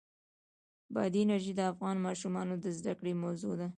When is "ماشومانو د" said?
2.07-2.65